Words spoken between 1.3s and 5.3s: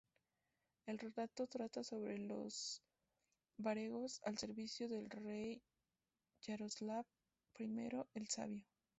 trata sobre los varegos al servicio del